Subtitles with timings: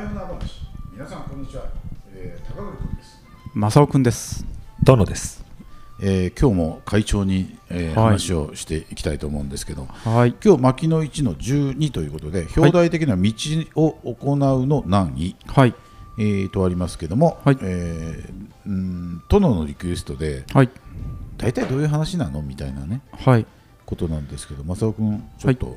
[0.00, 0.62] 夜な話
[0.92, 1.64] 皆さんこんにちは、
[2.12, 3.22] えー、高森君です、
[3.54, 4.44] 正雄くんです。
[4.82, 5.44] どのです。
[6.00, 10.34] えー、今日も会長に、えーはい話をしていきたいと思うんですけどはい。
[10.44, 13.32] 今日牧野1の12ということで表題的には道
[13.82, 15.74] を行うの難易、はい。
[16.18, 20.70] えーとありますけども、はいえーうん殿のリクエストではい。
[21.38, 22.42] 大体どういう話なの？
[22.42, 23.46] みたいなねはい。
[23.86, 25.74] ことなんですけど正雄君ちょっと、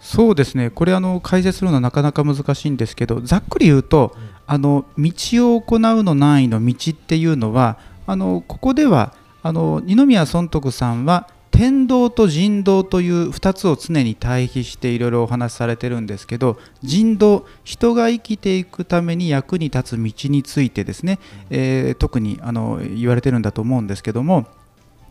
[0.00, 0.70] そうですね。
[0.70, 5.12] これあの解説するのはなかなか難しいんですけど、ざっくり言うと、あの道
[5.54, 21.18] を行うの難易の道っていうのは、あのここではあの二宮尊徳さんは天道と人道という2つを常に対比していろいろお話しされてるんですけど人道人が生きていくために役に立つ道についてですね、
[21.50, 24.46] えー特にあの言われてるんだと思うんですけども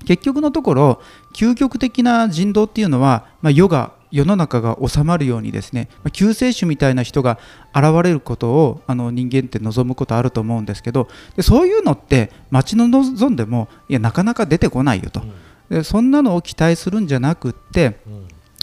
[0.06, 1.02] 結局のところ
[1.34, 7.40] 究極的な人道っていうのは、まあ、世が世の中が収まるようにですね、まあ救世主みたいな人が
[7.76, 15.22] 現れることをあの人間って望むことあると思うんですけどでそういうのって待ち望んでもいやなかなか出てこないよと、
[15.70, 17.98] でそんなのを期待するんじゃなくって、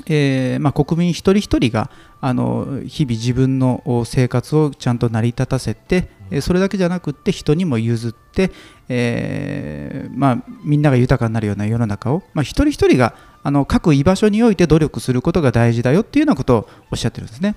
[0.06, 8.50] えーまあ、国民一人一人があの日々自分のお生活をちゃんと成り立たせて、えーそれだけじゃなくって人にも譲って、
[8.88, 17.54] えーまあ、みんなが豊かになるような世の中を、まあ、一人一人があの各居場所において努力することが大事だよっていうようなことをおっしゃってるんですね。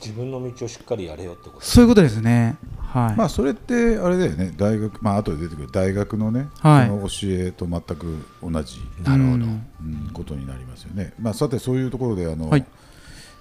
[0.00, 1.60] 自分の道をしっかりやれよってこと。
[1.60, 2.56] そういうことですね。
[2.78, 3.16] はい。
[3.16, 9.34] まあそれってあれだよね大学まあ後で出てくる大学のね、はいその教えと全く同じ、なるほど。
[9.34, 11.12] うんうん、ことになりますよね。
[11.20, 12.64] まあさてそういうところであの、はい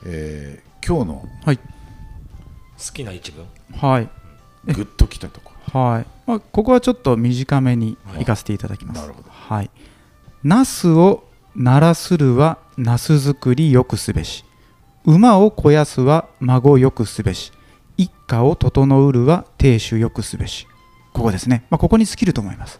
[0.05, 1.57] えー今日のはい。
[1.57, 1.63] 好
[2.93, 3.45] きな一文。
[3.73, 4.09] はい。
[4.73, 5.79] グッときたところ。
[5.79, 6.05] はい。
[6.25, 9.01] まあ、ここはちょっと短めに行かせていただきます。
[9.01, 9.69] なるほどはい。
[10.43, 11.23] ナスを
[11.55, 14.45] 鳴らするはナス作りよくすべし。
[15.05, 17.51] 馬を肥やすは孫よくすべし。
[17.97, 20.67] 一家を整うるは亭主よくすべし。
[21.13, 21.65] ここですね。
[21.69, 22.79] まあ、ここに尽きると思います。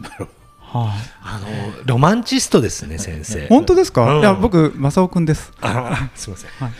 [0.00, 0.30] なるほど。
[0.78, 0.98] はい。
[1.22, 3.46] あのロマンチストですね先生。
[3.48, 5.52] 本当ですか、うんいや、僕、正雄くんです。
[5.60, 6.50] あすみません。
[6.50, 6.72] はい。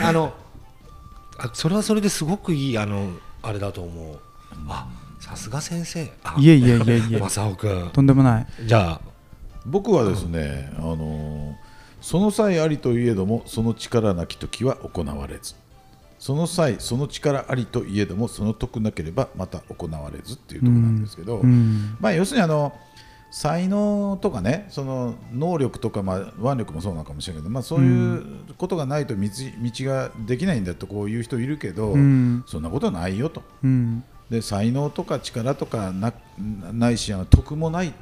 [0.02, 0.34] あの
[1.38, 3.12] あそれはそれですごくいいあの
[3.42, 4.18] あれだと思う。
[4.68, 4.88] あ
[5.20, 6.12] さすが先生。
[6.24, 7.18] あいえいえいえいえ。
[7.18, 7.90] 正雄君。
[7.92, 8.46] とんでもない。
[8.64, 9.00] じゃあ
[9.66, 11.56] 僕はですね、あの
[12.00, 15.54] その際ありといえどもその力なき時は行われず
[16.18, 21.96] その際その力ありといえどもその得なければまた行われずっていうところなんですけど、うん。
[22.00, 22.72] まあ、要するにあの
[23.30, 26.18] 才能とかねその能力とか、まあ、
[26.52, 28.24] 腕力もそうなのかもしれないけど、まあ、そういう
[28.56, 32.44] ことがないと道道ができないんだとこういう人いるけど、うん。
[32.46, 34.04] そんなことないよとうん。
[34.30, 37.94] で才能とか力とかなないしあの徳もない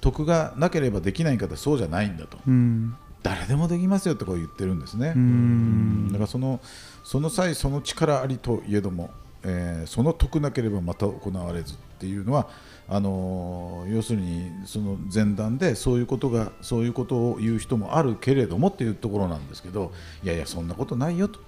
[0.00, 2.96] 徳がなければできない方そうじゃないんだとうん。
[3.22, 5.12] 誰でもできますよってこう言ってるんですね。
[5.14, 6.60] うんだからその
[7.04, 9.10] その際その力ありといえども、
[9.44, 12.48] えーその得なければまた行われずっていうのは
[12.88, 19.92] あのー要するにその前段でそういうことがそういうことを言う人もあるけれどもっていうところなんですけど
[20.22, 21.40] いやいやそんなことないよと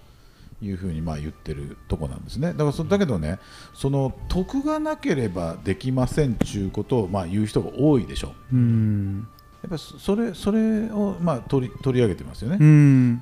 [0.62, 3.38] いうふうにまあ言ってるとこなんですねだからそだけどね
[3.74, 9.28] その得がなければできませんっていうことをまあ言う人が多いでしょうん。
[9.62, 12.56] やっぱりそれそれをまあ取り取り上げてますよね。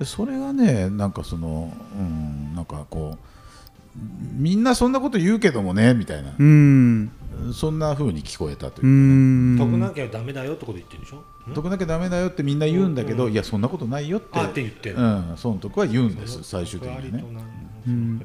[0.05, 3.32] それがねなんかそのうんなんかこう
[3.95, 7.11] みんなそんなこと言うけどもねみたいな、うん。
[7.53, 9.59] そんな風に聞こえたというね、ん。
[9.59, 11.23] 得なきゃダメだよってこと言ってるでしょ？
[11.55, 17.25] 得なきゃダメだよってみんな言うんだけど、いやそんなことないよってあって言ってるうん、そのとこは言うんです最終的にはね。
[17.87, 18.23] うん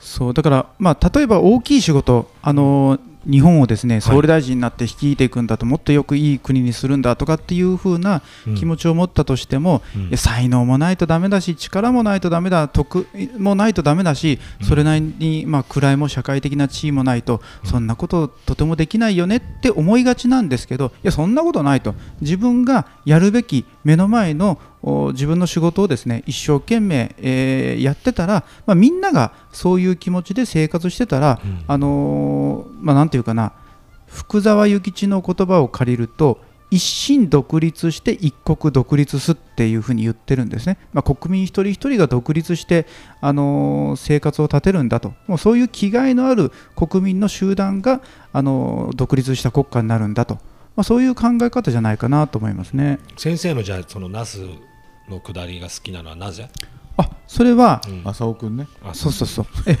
[0.00, 8.22] そうだから、まあ、例えば大きい仕事、あの日本をですね総理大臣になって率いていくんだと、もっとよくいい国にするんだとかっていう風な
[8.56, 10.16] 気持ちを持ったとしても、うん。
[10.16, 13.06] 才能もないとダメだし、力もないとダメだ、徳
[13.38, 31.64] もないとダメだし、それなりに、まあ、位も社会的な地位もないと、そんなこととてもできないよねって思いがちなんですけど、いや、そんなことないと、自分がやるべき目の前のお自分の仕事をですね一生懸命、えーやってたら、まあ、みんながそういう気持ちで生活してたら、うん。
[31.66, 33.52] あのーまあ、なんていうかな
[34.06, 36.40] 福沢諭吉の言葉を借りると
[36.70, 42.86] 一心独立して一国独立すっていうふうに言ってるんですね、まあ、国民一人一人が独立して、
[43.22, 45.14] あのー生活を立てるんだと。
[45.26, 48.02] もうそういう気概のある国民の集団が、
[48.34, 50.38] あのー独立した国家になるんだと、
[50.78, 53.00] まあ、そういう考え方じゃないかなと思いますね。
[53.16, 54.46] 先生のじゃあそのナス
[55.08, 56.48] の下りが好きなのはなぜ？
[56.96, 59.46] あそれは、うん浅尾くんねあそうそうそう。
[59.66, 59.76] え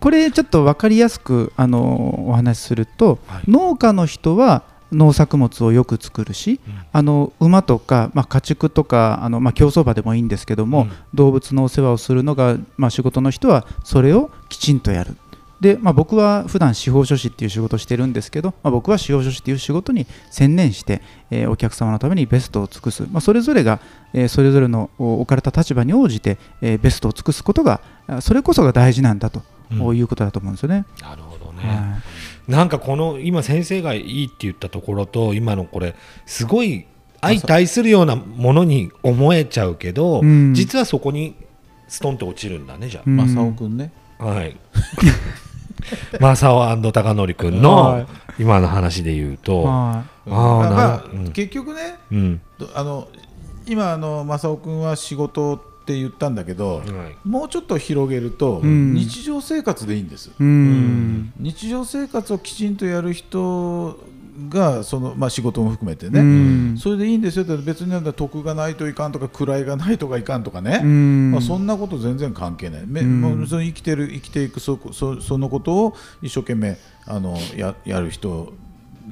[0.00, 6.60] これちょっと分かりやすくあのお話しすると、はい農家の人は農作物をよく作るし、
[6.92, 15.14] あの馬とか、まあ、家畜とかあの、まあ、競走馬でもいいんですけども、うん動物のお世話をするのが、まあ、仕事の人はそれをきちんとやる。
[15.60, 23.78] でまあ、僕は普段司法書士っていう仕事をしてるんですけど、まあ、僕は司法書士っていう仕事に専念して、えーお客様のためにベストを尽くす、まあ、それぞれが、
[24.14, 29.96] えーそれぞれのお置かれた立場に応じて、えーベストを尽くすことがあそれこそが大事なんだと、うん。
[29.96, 30.86] いうことだと思うんですよね。
[31.02, 32.00] なるほどね、は
[32.48, 35.94] なんかこの今先生がいいって言ったところと今のこれ
[36.26, 36.86] すごい
[37.20, 40.54] 相対するようなものに思えちゃうけど、うん。
[40.54, 41.36] 実はそこに
[41.86, 43.16] ストンって落ちるんだねじゃうん。
[43.16, 43.92] 正雄君ね。
[44.18, 44.56] あ、はい
[46.20, 48.06] 正雄貴則君はの
[48.38, 51.32] 今の話で言うと、はあーまあなまあうん。
[51.32, 52.40] 結局ねうん。
[52.58, 53.08] どあの
[53.66, 57.28] 今あの正雄君は仕事って言ったんだけど、はい。
[57.28, 58.94] もうちょっと広げると、うん。
[58.94, 60.28] 日常生活でいいんです。
[60.28, 61.32] い、うん。
[61.38, 63.98] 日常生活をきちんとやる人
[64.48, 66.78] がその、まあ、仕事も含めてね、うん。
[66.78, 67.44] それでいいんですよ。
[67.44, 71.30] って別になんだ得がないといかんとか位がないとかいかんとかね、うん。
[71.32, 73.20] まあ、そんなこと全然関係ない、めうん。
[73.20, 78.52] もうその生きてる生きていくそそそのことを一生懸命あのややる人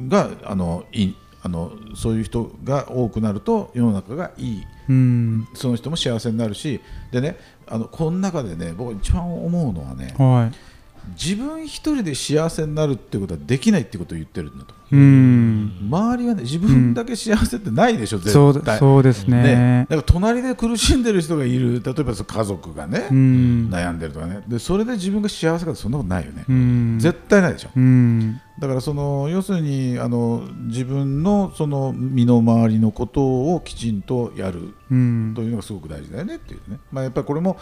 [0.09, 1.13] があのい
[1.43, 4.63] あのそういう人が多くなると世の中がいい。
[4.89, 5.49] うん。
[5.55, 6.81] その人も幸せになるし。
[7.13, 7.37] でね
[7.71, 10.68] あのこの中でね僕一番思うのはねはい
[11.13, 14.97] 自分一人で幸せになるってことはできないってことを言ってるんだとう。
[14.97, 15.79] ん。
[15.83, 18.79] 周りはね自分だけ幸せってないでしょ、そう絶対。
[18.79, 19.43] そうですね。
[19.43, 19.87] ね。
[19.89, 21.83] だから隣で苦しんでる人がいる。
[21.83, 23.69] 例えばその家族がね、うん。
[23.71, 24.43] 悩んでるとかね。
[24.49, 26.99] でそれで自分が幸せかってそんなことないよね、うん。
[26.99, 27.71] 絶対ないでしょ。
[27.77, 28.41] うん。
[28.59, 35.33] だからその要するにあの自分のその身の回りのことをきちんとやるうん。
[35.35, 37.59] というのがすごく大事だよねっていうね、まあ、やっぱりこれも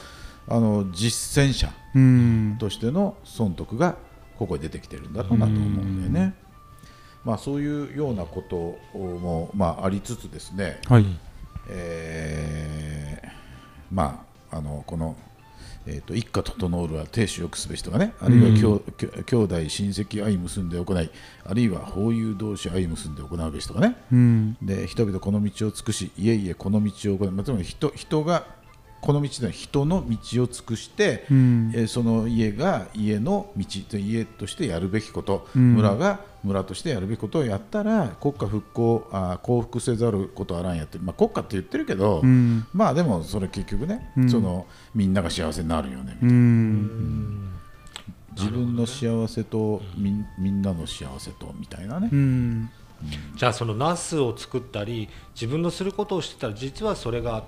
[0.49, 2.57] あの実践者うん。
[2.59, 3.97] としての損得が
[4.39, 6.35] ここに出てきてるんだろうなと思うんだよね。
[7.25, 11.07] まあ、そういうようなことも、まあ、ありつつですね、はい。
[11.69, 13.29] えー
[13.91, 15.17] まあ、あのこの、
[15.87, 18.13] えーと一家整るは亭主よくすべしとかね。
[18.21, 21.11] あるいは兄,、兄兄弟親戚愛結んで行い。
[21.45, 23.97] あるいは法友同士愛結んで行うべしとかね。
[24.13, 24.57] うん。
[24.63, 28.47] で人々この道を尽くしいえいえこの道を行う、まあ、つまり人人が
[29.01, 31.73] この道では人の道を尽くして、うん。
[31.75, 35.75] えーその家が家の道と家としてやるべきこと、うん。
[35.75, 42.67] 村が村としてやるべきことをやったら国家復興あ幸福せざることあらんやって、まあ、国家って言ってるけど、うん。
[42.73, 44.31] まあでもそれ結局ね、うん。
[44.31, 47.53] そのみんなが幸せになるよね、うん。
[48.37, 52.71] 自分の幸せとみんみんなの幸せとみたいなね、うん。
[53.37, 57.45] じゃあそのナスを作ったり自分のすることをしてたら実はそれが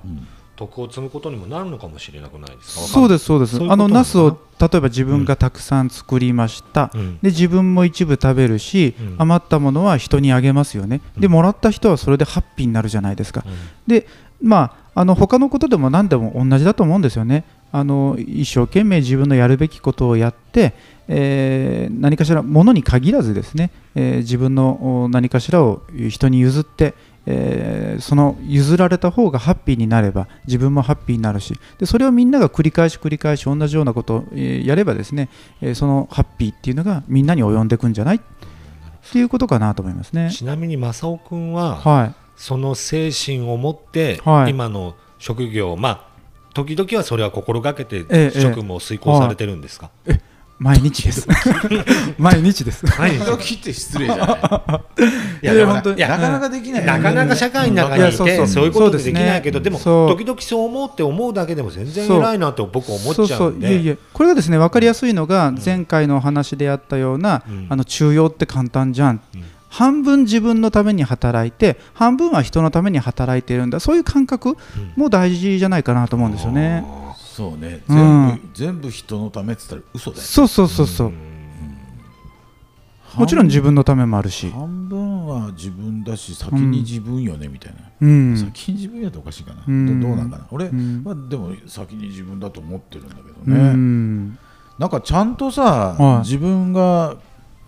[0.59, 2.87] 徳を積むことにもなるのかもしれなくないですか？
[2.87, 3.57] そうですそうです。
[3.63, 7.19] あのナスを例えば自分がたくさん作りました、うん。
[7.23, 9.15] で自分も一部食べるし、うん。
[9.19, 13.55] 余ったものは人にあげますよね、でもらった人はそれでハッピーになるじゃないですか、うん。
[13.87, 14.07] で
[14.43, 17.45] まああの他のことでも何でも同じだと思うんですよね。
[17.71, 20.75] あの一生懸命自分のやるべきことをやって、
[21.07, 26.95] えー何かしらものに限らずですね、えー自分のお何かしらを人に譲って、
[27.31, 35.29] えーその譲られた方がハッピーになれば自分もハッピーになるしでそれをみんなが繰り返し繰り返し同じようなことを、えーやればですね、
[35.61, 38.17] えーそのハッピーっていうのがみんなに及んでいくんじゃない？
[38.17, 38.21] っ
[39.11, 40.31] ていうことかなと思いますね。
[40.31, 42.15] ちなみに正雄君ははい。
[42.37, 44.51] その精神を持ってはい。
[44.51, 46.09] 今の職業まあ
[46.55, 49.91] 時々はそれは心がけてええ職務を遂行されてるんですか、
[50.61, 51.29] 毎日です。
[52.19, 52.85] 毎日です。
[52.85, 56.85] はい時々って失礼じゃないいやなかなかできない。
[56.85, 63.69] なかなか社会の中にいてそういうことできないけどでも時々そう思うって思うだけでも全然そう偉いなって僕思っちゃそううんで。
[63.69, 63.99] そういえいえ。
[64.13, 67.67] これがですね分かりやすいのが前回のお話であったような、うん。
[67.69, 69.21] あの中庸って簡単じゃん。
[69.71, 73.79] 半分自分のために働いて半分は人のために働いているんだ。
[73.81, 74.57] そういう感覚
[74.97, 76.85] も大事じゃないかなと思うんですよね。
[77.47, 77.83] あそうね。
[77.89, 77.97] うん。
[77.97, 81.13] 全部,、全部人のためって言ったら嘘だよそうそうそうそう、
[83.17, 90.01] もちろん自分のためもあるし、半分は自分だし先に自分よねみたいな、うん、先に自分やとおかしいかな、うん。
[90.01, 90.47] どどうなんかな。
[90.51, 91.03] 俺うん。
[91.05, 94.39] はでも先に自分だと思ってるんだけどうね、ん。
[94.79, 96.19] なんかちゃんとさ、はい。
[96.21, 97.17] 自分が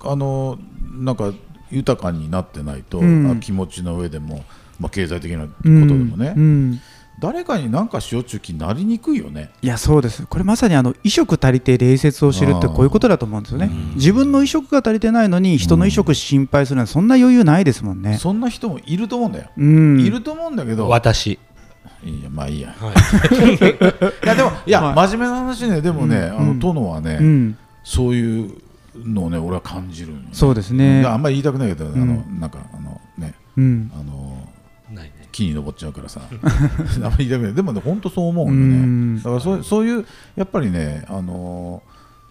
[0.03, 0.59] あの
[0.93, 1.33] なんか
[1.71, 3.31] 豊かになってないと、うん。
[3.31, 4.45] あ気持ちの上でも、
[4.79, 6.81] まあ、経済的なことうんでもね、うん
[7.21, 9.51] 誰かに何かしようっちゅう気になりにくいよね。
[9.61, 10.27] いやそうです。
[10.27, 13.67] これまさにあの衣食足りて礼節を知るってこういうことだと思うんですよね。
[13.67, 13.95] うん。
[13.97, 18.17] 自分の衣食が足りてないのに人の衣食心配するのはそんな余裕ないですもんね。
[18.17, 19.51] そんな人もいると思うんだよ。
[19.55, 20.01] うん。
[20.01, 21.39] いると思うんだけど、私。
[22.03, 22.75] いいやまあいいや。
[22.79, 22.95] はい。
[24.25, 25.09] いやでもいや、はい。
[25.11, 25.83] 真面目な話ね。
[25.83, 26.39] でもね、うん。
[26.39, 27.57] あの殿はね、うん。
[27.85, 28.55] そういう
[28.97, 30.29] のをね俺は感じるね。
[30.33, 31.05] そうですね。
[31.05, 32.99] あんまり言いたくないけど、あのんなんかあの
[33.57, 33.91] うん。
[33.95, 34.49] あの
[35.31, 36.21] 木に登っちゃうからさ。
[36.31, 37.55] あんまり痛くない。
[37.55, 39.17] でもね本当そう思うようん。
[39.17, 40.05] ねだからそうそういう
[40.37, 41.83] やっぱりねあの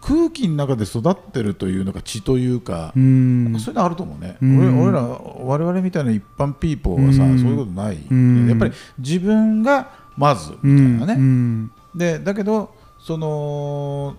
[0.02, 3.56] 空気の中で育ってるというのか血というか、うん。
[3.60, 4.60] そういうのあると思うね、うん。
[4.60, 7.40] 俺俺ら我々みたいな一般ピーポーはさ、うん。
[7.40, 8.48] そういうことない、うん。
[8.48, 11.72] やっぱり自分がまずうみたいなね、ん。
[11.96, 14.16] でだけどその、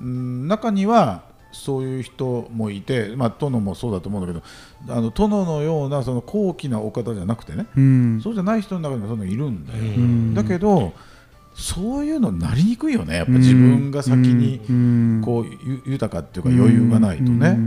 [0.00, 1.22] うん、中には
[1.56, 4.38] そういう人もいて、まあ、殿もそうだと思うんだけ
[4.86, 8.20] どあの殿のようなその高貴なお方じゃなくてね、うん。
[8.22, 10.34] そうじゃない人の中にもそのいるんだよ、ん。
[10.34, 10.92] だけど
[11.54, 13.16] そういうのなりにくいよね。
[13.16, 15.22] やっぱ自分が先にうん。
[15.24, 17.58] こうゆ豊かっていうか余裕がないとね、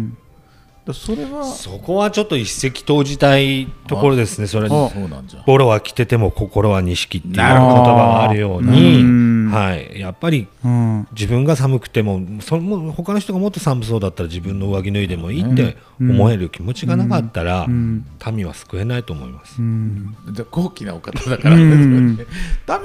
[0.94, 1.44] それは。
[1.44, 5.44] そこはちょっと一石投じたいところですねそれあそうなんじゃ。
[5.46, 9.50] ボロは着てても心は錦っていう言葉があるよううにん。
[9.52, 10.00] はい。
[10.00, 11.08] やっぱりうん。
[11.12, 18.06] 自分が寒くてもそのも他の人がもっと寒そうだったら自分の上着脱いでもいいって思える気持ちがなかったら、うん。
[18.34, 19.62] 民は救えないと思います。
[19.62, 20.16] うん。
[20.32, 22.18] じゃ高貴なお方だから民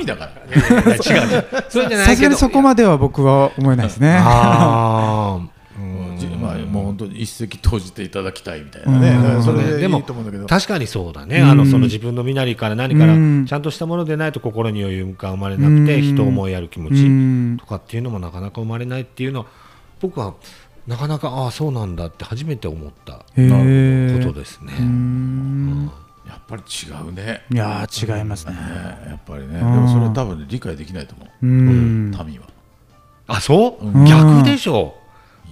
[0.06, 0.96] だからね。
[0.96, 1.44] 違う違う。
[1.68, 4.18] そうじゃなさいけどすがにそこまでは僕は思えないですね。
[6.94, 9.42] 本当に一石投じていただきたいみたいなね、うん。
[9.42, 11.50] それでもいと思うんだけど、確かにそうだね、うん。
[11.50, 13.46] あのその自分の身なりから何からうん。
[13.46, 16.14] ちゃんとしたものでないと心に余裕が生まれなくて、うん。
[16.14, 17.56] 人を思いやる気持うちん。
[17.58, 19.46] とかっていうのもなかなか生まれないっていうのは
[20.00, 20.34] 僕は
[20.86, 24.74] なかなかああそうなんだって初めて思ったことですね。
[24.78, 25.90] うん。
[26.26, 28.52] やっぱり違うね、いやー違いますね。
[28.52, 28.58] ね
[29.08, 29.66] やっぱりね、でうん。
[29.82, 32.10] もそれ多分ね理解できないと思う、うん。
[32.10, 32.46] 民は。
[33.26, 34.04] あそう、うん。
[34.04, 34.94] 逆でしょ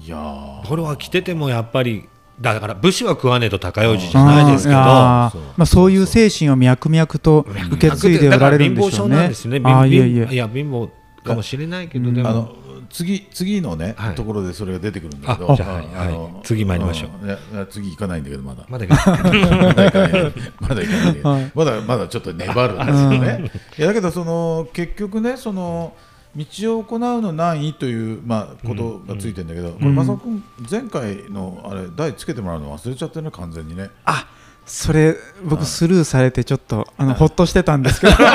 [0.04, 0.66] いやー。
[0.66, 2.08] これは着ててもやっぱり
[2.40, 5.42] だから武士は食わねえと高用事じゃないですけどあーそう。
[5.56, 9.60] まあそういう精神を脈々と受け継いでおられるんでしょうだから貧乏症なんねですね。。
[9.64, 10.34] あーいえい貧え。
[10.34, 10.90] いや貧乏
[11.24, 12.56] かもしれないけど、でもあの
[12.90, 16.32] 次次のね、はいところでそれが出てくるんだけど、あじゃあはいあのはい。
[16.42, 17.10] 次参りましょう。
[17.22, 18.64] うんいやいや次行かないんだけどまだ。
[18.68, 18.88] まだい。
[18.90, 19.06] けない。
[19.06, 20.32] まだ行かない。
[20.60, 21.52] まだ行かない。
[21.54, 23.50] まだまだちょっと粘るんですよね。
[23.78, 25.92] いやだけどその結局ねその
[26.34, 33.90] 道を行うの難易というまあことがついてるんだけど、これ正雄君前回のあれ台つけてもらうの忘れちゃってるね完全にね。
[34.04, 34.26] あ
[34.64, 38.12] それ僕スルーされてちょっとあのほっとしてたんですけど。
[38.22, 38.28] 今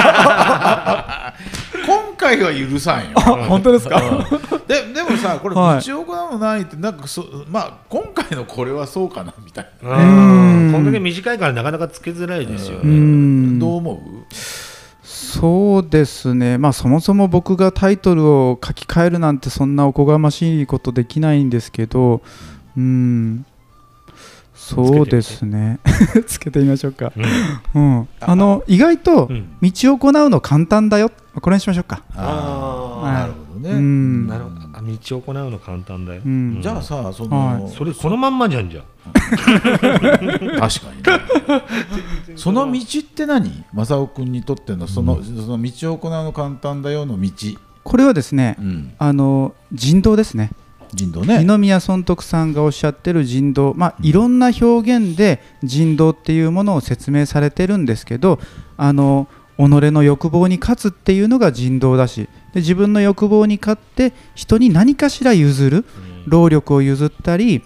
[2.17, 3.19] 回は許さんよ。
[3.47, 3.99] 本当ですか？
[4.67, 9.97] ででもさこれ道はいを行うの難易ってなんかそまあ今回のこれはそうかなみたいな。
[9.97, 12.91] うんこんだけ短いからなかなかつけづらいですようね。
[12.93, 13.97] んどう思う？
[15.17, 22.21] そうですね、まあ、そもそも僕がタイトルを書き換えるなんてそんなおこがましいことできないんですけど、
[22.77, 23.45] うん、
[24.53, 25.79] そうですね、
[26.27, 27.13] つけてみ ましょうか、
[27.73, 29.49] うん、あの意外とうん。
[29.61, 32.03] 道を行うの簡単だよ、これにしましょうか。
[32.15, 33.71] あなるほどね。
[33.71, 34.27] うん。
[34.27, 34.55] なるほど。
[34.61, 36.21] あ道を行うの簡単だよ。
[36.25, 36.59] うん。
[36.61, 37.69] じゃあさその、はい。
[37.75, 38.83] それそのまんまじゃんじゃん。
[39.13, 43.63] 確かに、ね、 その道って何？
[43.73, 47.31] 正雄君にとってのその,、その道を行うの簡単だよの道、
[47.83, 50.51] これはですね、うん、あの人道ですね。
[50.93, 51.43] 人道ね。
[51.43, 58.39] 二宮尊徳さんがおっしゃってる人道、まあ、いろんな表現で人道っていうものを説明されてるんですけど
[58.77, 65.85] あの己の欲望に勝つっていうのが人道だしで自分の欲望に勝って人に何かしら譲る
[66.27, 67.63] 労力を譲ったり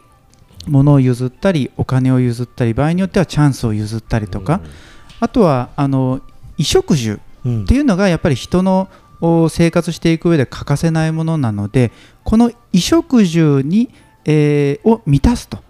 [0.68, 4.62] 物を譲ったりお金を譲ったり場合によってはチャンスを譲ったりとか、
[5.20, 6.22] あとはあの
[6.58, 7.64] 衣食住うん。
[7.64, 8.88] っていうのがやっぱり人の
[9.20, 11.92] お生活していく上で欠かせないものなので
[12.24, 13.90] この衣食住に、
[14.26, 15.58] えーを満たすと。
[15.58, 15.62] お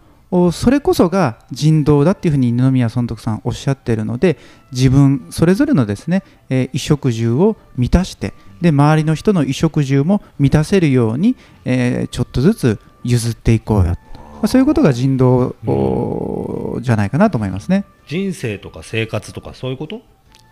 [0.53, 4.37] それこそが人道だっていうふうに二宮尊徳さんおっしゃってるので
[4.71, 11.35] 自分それぞれのですね、えー衣食住を満たしてで周りの人の衣食住も満たせるように、
[11.65, 13.97] えーちょっとずつ譲っていこうよ、ま
[14.43, 17.83] あ、そういうことが人道おじゃないかなと思いますね。
[18.07, 20.01] 人生とか生活とかそういうこと？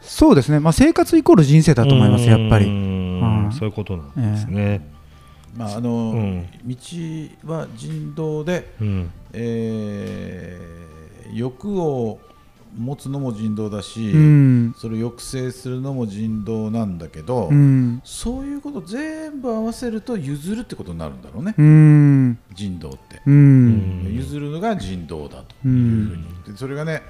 [0.02, 2.70] そうですね、まあ、生活イコール人生だと思います、やっぱうり。
[2.70, 3.52] んうん。
[3.54, 4.82] そういうことなんですね。
[5.56, 6.48] まああのうん。
[6.66, 6.76] 道
[7.46, 10.80] は人道で、うんえー
[11.32, 12.20] 欲を
[12.78, 14.76] 持つのも人道だし、うん。
[14.78, 18.02] それを抑制するのも人道なんだけど、うん。
[18.04, 22.40] そういうこと全部合わせると譲るってことになるんだろうね、うん。
[22.54, 23.22] 人道って。
[23.28, 26.54] 譲るのが人道だとういうんふうに。
[26.54, 27.04] でそれがね、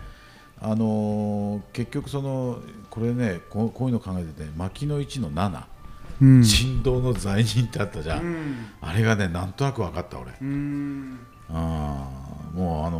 [0.61, 2.59] あのー結局その
[2.89, 5.63] これねこういうの考えてて牧の一の7、
[6.21, 6.41] うん。
[6.41, 11.19] 人道の罪人ってあったじゃん、あれがねなんとなく分かった俺、うん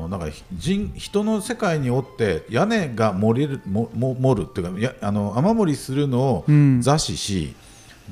[0.10, 6.82] のなんかひ人人の世界におって屋根が漏れるもも漏るっていうかやあの雨漏りするのをうん。
[6.82, 7.54] 座視し、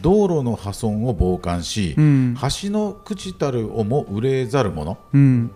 [0.02, 2.36] 道路の破損を傍観し、うん。
[2.36, 4.98] 橋の朽ちたるをも憂えざる者。
[5.14, 5.52] うん。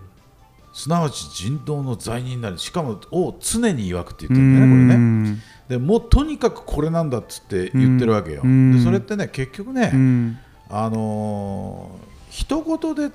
[0.72, 5.30] すなわち人道の罪人になりしかもを常に曰くって言ってるんだよねこれね。
[5.32, 8.76] ねでもうとにかくこれなんだっつって言ってるわけよ、うん。
[8.76, 10.38] でそれってね結局ね、うん。
[10.70, 13.14] あのー、一言で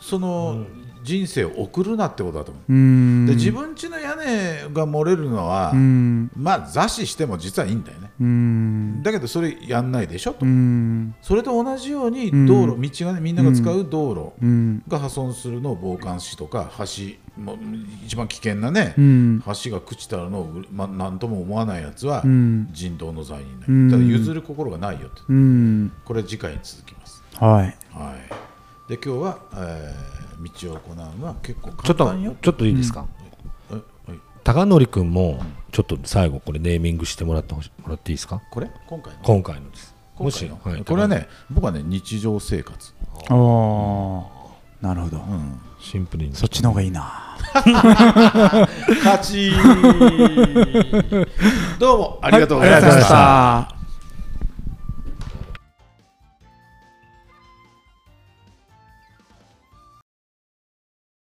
[0.00, 0.64] その
[1.04, 3.26] 人生を送るなってことだと思う、うん。
[3.26, 4.24] で自分家の屋根
[4.72, 6.30] が漏れるのは、うん。
[6.34, 8.10] まあ座視しても実はいいんだよね。
[8.18, 9.02] うん。
[9.02, 11.14] だけどそれやんないでしょと、うん。
[11.20, 12.46] それと同じようにうん。
[12.46, 14.82] 道路、道がねみんなが使う道路うん。
[14.88, 16.84] が破損するのを傍観視とか橋
[17.38, 17.58] もう
[18.06, 19.42] 一番危険なね、うん。
[19.44, 22.68] 橋が朽ちたのを、まあ、何とも思わないやつはうん。
[22.72, 23.90] 人道の罪人だうん。
[23.90, 25.92] よただ譲る心がないよとうん。
[26.06, 27.22] これ次回に続きます。
[27.34, 27.76] はい。
[27.92, 28.88] はい。
[28.88, 33.06] で今日は、えー道を行うのは結構ちょっと簡単よちょっといいですか、
[33.70, 33.82] えはい。
[34.44, 35.40] 高則君も
[35.72, 38.42] ちょっと最後これネーミングしてもらってほしもらっていいですか？
[38.50, 38.70] これ？
[38.86, 39.20] 今回の？
[39.22, 39.94] 今回のです。
[40.16, 40.60] 今回の？
[40.62, 40.84] はい。
[40.84, 42.92] これはね僕はね日常生活、
[43.30, 44.30] おお
[44.80, 45.16] なるほど。
[45.16, 46.34] うん、シンプルに。
[46.34, 47.36] そっちの方がいいな。
[49.02, 49.52] 勝ち。
[51.78, 53.73] どうもありがとうございました、ありがとうございました